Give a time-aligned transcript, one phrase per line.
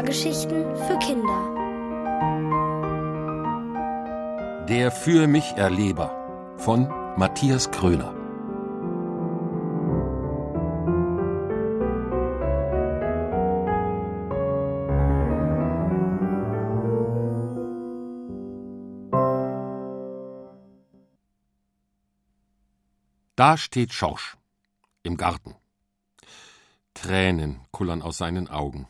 [0.00, 1.56] Hörgeschichten für Kinder.
[4.66, 6.88] Der für mich Erleber von
[7.18, 8.14] Matthias Kröner.
[23.36, 24.38] Da steht Schorsch
[25.02, 25.56] im Garten.
[26.94, 28.88] Tränen kullern aus seinen Augen.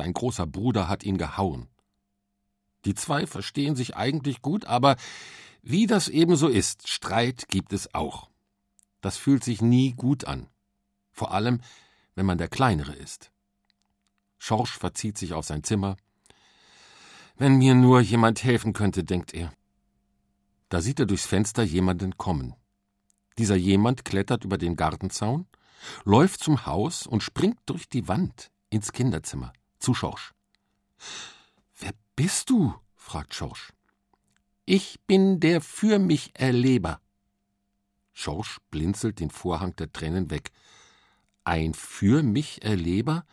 [0.00, 1.68] Sein großer Bruder hat ihn gehauen.
[2.86, 4.96] Die zwei verstehen sich eigentlich gut, aber
[5.60, 8.30] wie das ebenso ist, Streit gibt es auch.
[9.02, 10.48] Das fühlt sich nie gut an.
[11.12, 11.60] Vor allem,
[12.14, 13.30] wenn man der Kleinere ist.
[14.38, 15.98] Schorsch verzieht sich auf sein Zimmer.
[17.36, 19.52] Wenn mir nur jemand helfen könnte, denkt er.
[20.70, 22.54] Da sieht er durchs Fenster jemanden kommen.
[23.36, 25.46] Dieser jemand klettert über den Gartenzaun,
[26.06, 30.32] läuft zum Haus und springt durch die Wand ins Kinderzimmer zu Schorsch.
[31.78, 32.74] Wer bist du?
[32.94, 33.72] fragt Schorsch.
[34.66, 37.00] Ich bin der für mich Erleber.
[38.12, 40.52] Schorsch blinzelt den Vorhang der Tränen weg.
[41.42, 43.24] Ein für mich Erleber?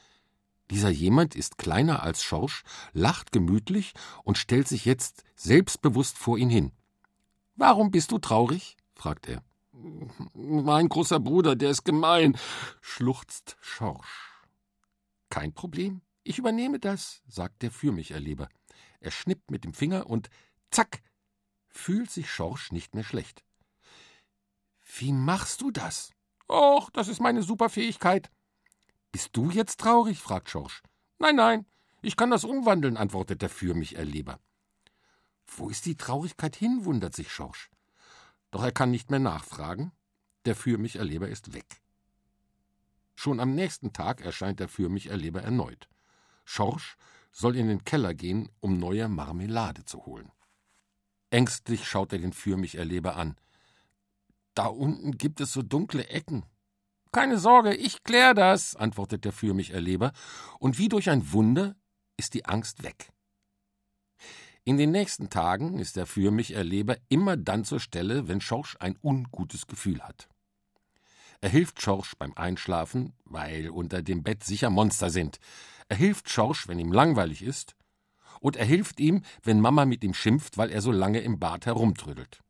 [0.71, 6.49] Dieser jemand ist kleiner als Schorsch, lacht gemütlich und stellt sich jetzt selbstbewusst vor ihn
[6.49, 6.71] hin.
[7.55, 8.77] Warum bist du traurig?
[8.95, 9.43] fragt er.
[10.33, 12.37] Mein großer Bruder, der ist gemein,
[12.81, 14.31] schluchzt Schorsch.
[15.29, 18.49] Kein Problem, ich übernehme das, sagt der für mich Erleber.
[18.99, 20.29] Er schnippt mit dem Finger und
[20.71, 21.01] zack,
[21.69, 23.43] fühlt sich Schorsch nicht mehr schlecht.
[24.97, 26.11] Wie machst du das?
[26.49, 28.31] Och, das ist meine Superfähigkeit.
[29.11, 30.19] Bist du jetzt traurig?
[30.19, 30.83] fragt Schorsch.
[31.19, 31.65] Nein, nein,
[32.01, 34.39] ich kann das umwandeln, antwortet der für mich Erleber.
[35.45, 36.85] Wo ist die Traurigkeit hin?
[36.85, 37.69] wundert sich Schorsch.
[38.51, 39.91] Doch er kann nicht mehr nachfragen.
[40.45, 41.81] Der für mich Erleber ist weg.
[43.15, 45.89] Schon am nächsten Tag erscheint der für mich Erleber erneut.
[46.49, 46.95] Schorsch
[47.31, 50.31] soll in den Keller gehen, um neue Marmelade zu holen.
[51.29, 53.35] Ängstlich schaut er den für mich Erleber an.
[54.53, 56.45] Da unten gibt es so dunkle Ecken.
[57.11, 60.13] Keine Sorge, ich klär das, antwortet der für mich Erleber,
[60.57, 61.75] und wie durch ein Wunder
[62.15, 63.11] ist die Angst weg.
[64.63, 68.77] In den nächsten Tagen ist der für mich Erleber immer dann zur Stelle, wenn Schorsch
[68.79, 70.29] ein ungutes Gefühl hat.
[71.41, 75.39] Er hilft Schorsch beim Einschlafen, weil unter dem Bett sicher Monster sind.
[75.87, 77.75] Er hilft Schorsch, wenn ihm langweilig ist.
[78.39, 81.65] Und er hilft ihm, wenn Mama mit ihm schimpft, weil er so lange im Bad
[81.65, 82.43] herumtrödelt.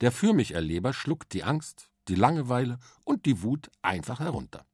[0.00, 4.64] Der für mich Erleber schluckt die Angst, die Langeweile und die Wut einfach herunter.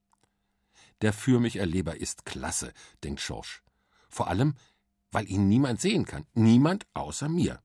[1.03, 2.73] Der für mich Erleber ist klasse,
[3.03, 3.63] denkt Schorsch.
[4.09, 4.55] Vor allem,
[5.11, 7.64] weil ihn niemand sehen kann, niemand außer mir.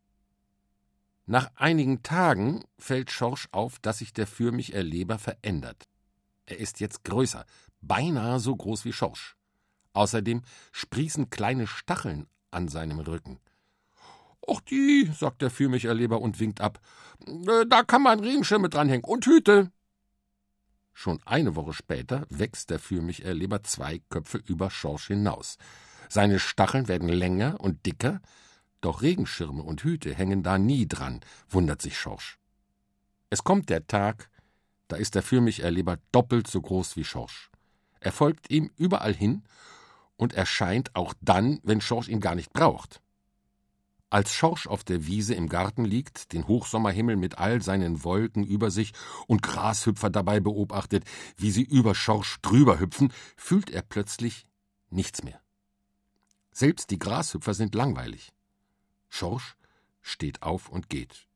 [1.29, 5.87] Nach einigen Tagen fällt Schorsch auf, dass sich der für mich Erleber verändert.
[6.47, 7.45] Er ist jetzt größer,
[7.81, 9.35] beinahe so groß wie Schorsch.
[9.93, 10.41] Außerdem
[10.71, 13.37] sprießen kleine Stacheln an seinem Rücken.
[14.41, 16.79] Och die, sagt der für mich Erleber und winkt ab.
[17.27, 19.71] Äh, da kann man Regenschirme dranhängen und Hüte.
[20.93, 25.57] Schon eine Woche später wächst der für mich Erleber zwei Köpfe über Schorsch hinaus.
[26.09, 28.19] Seine Stacheln werden länger und dicker,
[28.81, 32.39] doch Regenschirme und Hüte hängen da nie dran, wundert sich Schorsch.
[33.29, 34.29] Es kommt der Tag,
[34.87, 37.51] da ist der für mich Erleber doppelt so groß wie Schorsch.
[37.99, 39.43] Er folgt ihm überall hin
[40.15, 43.01] und erscheint auch dann, wenn Schorsch ihn gar nicht braucht.
[44.09, 48.71] Als Schorsch auf der Wiese im Garten liegt, den Hochsommerhimmel mit all seinen Wolken über
[48.71, 48.93] sich
[49.27, 51.03] und Grashüpfer dabei beobachtet,
[51.37, 54.47] wie sie über Schorsch drüber hüpfen, fühlt er plötzlich
[54.89, 55.39] nichts mehr.
[56.51, 58.31] Selbst die Grashüpfer sind langweilig.
[59.09, 59.55] Schorsch
[60.01, 61.27] steht auf und geht.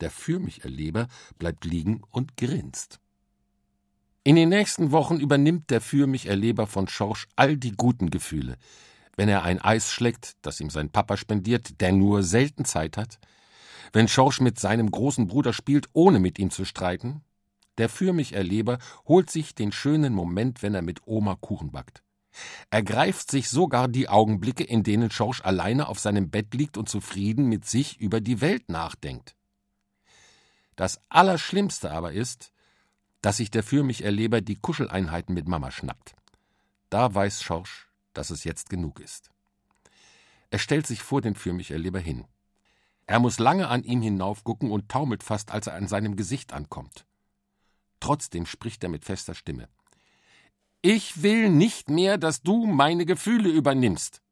[0.00, 1.08] Der für mich Erleber
[1.38, 2.98] bleibt liegen und grinst.
[4.22, 8.56] In den nächsten Wochen übernimmt der für mich Erleber von Schorsch all die guten Gefühle.
[9.16, 13.18] Wenn er ein Eis schlägt, das ihm sein Papa spendiert, der nur selten Zeit hat,
[13.92, 17.22] wenn Schorsch mit seinem großen Bruder spielt, ohne mit ihm zu streiten,
[17.78, 22.02] der für mich Erleber holt sich den schönen Moment, wenn er mit Oma Kuchen backt.
[22.70, 26.88] Er greift sich sogar die Augenblicke, in denen Schorsch alleine auf seinem Bett liegt und
[26.88, 29.34] zufrieden mit sich über die Welt nachdenkt.
[30.76, 32.52] Das Allerschlimmste aber ist,
[33.20, 36.14] dass sich der für mich Erleber die Kuscheleinheiten mit Mama schnappt.
[36.88, 39.30] Da weiß Schorsch, dass es jetzt genug ist.
[40.50, 42.24] Er stellt sich vor den für mich Erleber hin.
[43.06, 47.06] Er muss lange an ihm hinaufgucken und taumelt fast, als er an seinem Gesicht ankommt.
[48.00, 49.68] Trotzdem spricht er mit fester Stimme.
[50.82, 54.22] Ich will nicht mehr, dass du meine Gefühle übernimmst.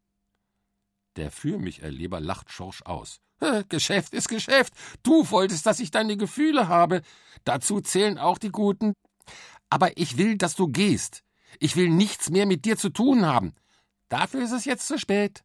[1.16, 3.20] Der für mich Erleber lacht Schorsch aus.
[3.68, 4.72] Geschäft ist Geschäft.
[5.02, 7.02] Du wolltest, dass ich deine Gefühle habe.
[7.44, 8.94] Dazu zählen auch die guten.
[9.68, 11.22] Aber ich will, dass du gehst.
[11.60, 13.54] Ich will nichts mehr mit dir zu tun haben.
[14.08, 15.44] Dafür ist es jetzt zu spät.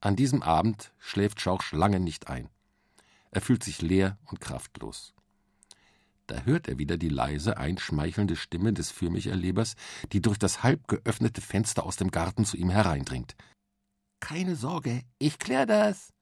[0.00, 2.50] An diesem Abend schläft Schorsch lange nicht ein.
[3.30, 5.14] Er fühlt sich leer und kraftlos.
[6.30, 9.74] Da hört er wieder die leise, einschmeichelnde Stimme des Fürmicherlebers,
[10.12, 13.34] die durch das halb geöffnete Fenster aus dem Garten zu ihm hereindringt.
[14.20, 16.12] Keine Sorge, ich klär das.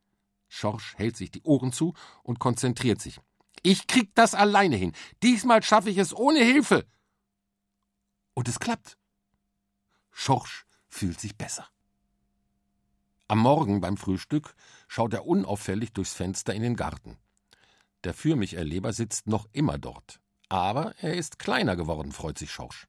[0.48, 3.20] Schorsch hält sich die Ohren zu und konzentriert sich.
[3.62, 4.94] Ich krieg das alleine hin.
[5.22, 6.86] Diesmal schaffe ich es ohne Hilfe.
[8.32, 8.96] Und es klappt.
[10.10, 11.68] Schorsch fühlt sich besser.
[13.26, 14.54] Am Morgen beim Frühstück
[14.86, 17.18] schaut er unauffällig durchs Fenster in den Garten.
[18.04, 20.20] Der Fürmicherleber sitzt noch immer dort.
[20.48, 22.86] Aber er ist kleiner geworden, freut sich Schorsch.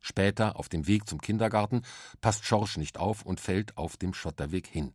[0.00, 1.82] Später, auf dem Weg zum Kindergarten,
[2.20, 4.94] passt Schorsch nicht auf und fällt auf dem Schotterweg hin.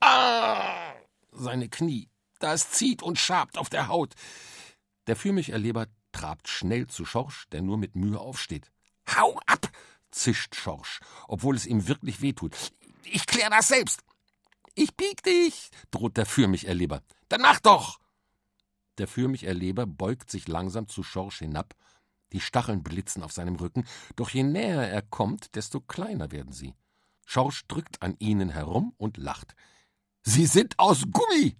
[0.00, 0.94] Ah!
[1.32, 2.08] Seine Knie.
[2.38, 4.14] Das zieht und schabt auf der Haut.
[5.06, 8.70] Der Fürmicherleber trabt schnell zu Schorsch, der nur mit Mühe aufsteht.
[9.16, 9.70] Hau ab!
[10.10, 12.54] zischt Schorsch, obwohl es ihm wirklich wehtut.
[13.04, 14.00] Ich klär das selbst.
[14.74, 17.02] Ich piek dich, droht der Fürmicherleber.
[17.28, 17.98] Dann mach doch!
[18.98, 21.74] Der Fürmicherleber beugt sich langsam zu Schorsch hinab.
[22.32, 23.86] Die Stacheln blitzen auf seinem Rücken,
[24.16, 26.74] doch je näher er kommt, desto kleiner werden sie.
[27.26, 29.54] Schorsch drückt an ihnen herum und lacht.
[30.22, 31.56] Sie sind aus Gummi!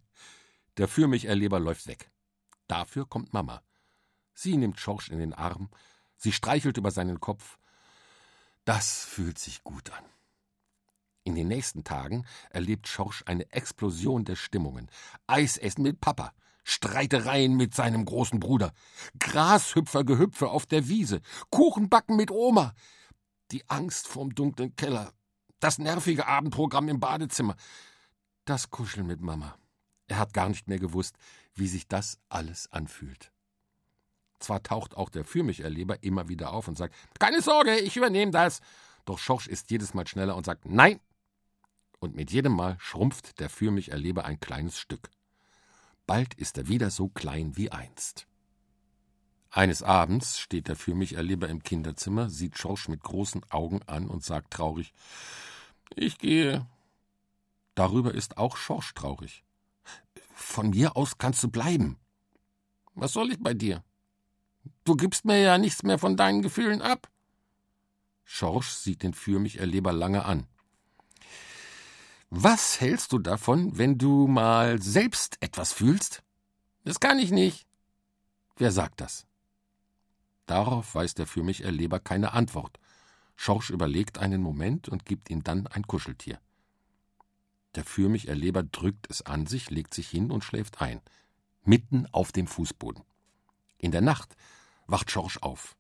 [0.77, 2.11] Der Fürmicherleber läuft weg.
[2.69, 3.63] Dafür kommt Mama.
[4.35, 5.69] Sie nimmt Schorsch in den Arm,
[6.17, 7.59] sie streichelt über seinen Kopf.
[8.65, 10.05] Das fühlt sich gut an.
[11.25, 14.91] In den nächsten Tagen erlebt Schorsch eine Explosion der Stimmungen.
[15.27, 16.33] Eisessen mit Papa,
[16.65, 18.73] Streitereien mit seinem großen Bruder,
[19.19, 21.21] Grashüpfergehüpfe auf der Wiese,
[21.51, 22.75] Kuchenbacken mit Oma,
[23.51, 25.13] die Angst vorm dunklen Keller,
[25.61, 27.57] das nervige Abendprogramm im Badezimmer,
[28.45, 29.57] das Kuscheln mit Mama.
[30.09, 31.17] Er hat gar nicht mehr gewusst,
[31.55, 33.33] wie sich das alles anfühlt.
[34.41, 38.61] Zwar taucht auch der Fürmicherleber immer wieder auf und sagt, keine Sorge, ich übernehme das.
[39.05, 41.01] Doch Schorsch ist jedes Mal schneller und sagt, nein,
[42.01, 45.11] und mit jedem Mal schrumpft der für mich Erleber ein kleines Stück.
[46.07, 48.27] Bald ist er wieder so klein wie einst.
[49.51, 54.09] Eines Abends steht der für mich Erleber im Kinderzimmer, sieht Schorsch mit großen Augen an
[54.09, 54.95] und sagt traurig:
[55.95, 56.67] Ich gehe.
[57.75, 59.45] Darüber ist auch Schorsch traurig.
[60.33, 61.99] Von mir aus kannst du bleiben.
[62.95, 63.85] Was soll ich bei dir?
[64.85, 67.09] Du gibst mir ja nichts mehr von deinen Gefühlen ab.
[68.25, 70.47] Schorsch sieht den für mich Erleber lange an.
[72.35, 76.23] Was hältst du davon, wenn du mal selbst etwas fühlst?
[76.83, 77.67] Das kann ich nicht.
[78.57, 79.27] Wer sagt das?
[80.47, 82.79] Darauf weiß der für mich Erleber keine Antwort.
[83.37, 86.41] Schorsch überlegt einen Moment und gibt ihm dann ein Kuscheltier.
[87.75, 91.03] Der für mich Erleber drückt es an sich, legt sich hin und schläft ein,
[91.65, 93.05] mitten auf dem Fußboden.
[93.77, 94.37] In der Nacht
[94.87, 95.77] wacht Schorsch auf.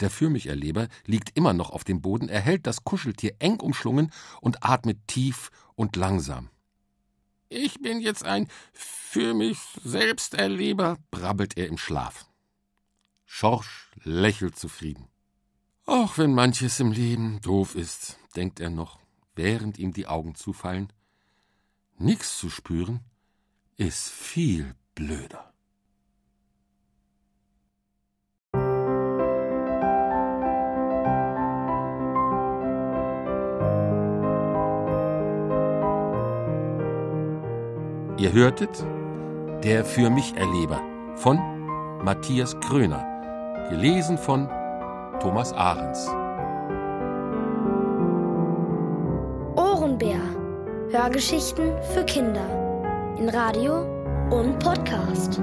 [0.00, 4.64] Der Fürmicherleber liegt immer noch auf dem Boden, er hält das Kuscheltier eng umschlungen und
[4.64, 6.50] atmet tief und langsam.
[7.48, 12.26] Ich bin jetzt ein für mich selbst Erleber, brabbelt er im Schlaf.
[13.26, 15.08] Schorsch lächelt zufrieden.
[15.84, 19.00] Auch wenn manches im Leben doof ist, denkt er noch,
[19.34, 20.92] während ihm die Augen zufallen,
[21.98, 23.00] nix zu spüren
[23.76, 25.49] ist viel blöder.
[38.20, 38.84] Ihr hörtet
[39.64, 40.82] Der für mich Erleber
[41.16, 41.38] von
[42.04, 43.02] Matthias Kröner,
[43.70, 44.46] gelesen von
[45.20, 46.06] Thomas Ahrens.
[49.56, 50.20] Ohrenbär.
[50.90, 52.44] Hörgeschichten für Kinder.
[53.18, 53.86] In Radio
[54.28, 55.40] und Podcast.